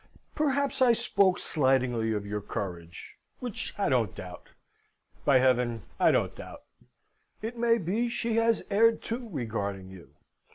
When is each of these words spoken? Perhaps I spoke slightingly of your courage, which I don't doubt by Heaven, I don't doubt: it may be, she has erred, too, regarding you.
Perhaps 0.33 0.81
I 0.81 0.93
spoke 0.93 1.37
slightingly 1.37 2.11
of 2.11 2.25
your 2.25 2.41
courage, 2.41 3.19
which 3.39 3.71
I 3.77 3.87
don't 3.87 4.15
doubt 4.15 4.49
by 5.25 5.37
Heaven, 5.37 5.83
I 5.99 6.09
don't 6.09 6.35
doubt: 6.35 6.63
it 7.43 7.55
may 7.55 7.77
be, 7.77 8.09
she 8.09 8.33
has 8.37 8.63
erred, 8.71 9.03
too, 9.03 9.29
regarding 9.29 9.89
you. 9.91 10.15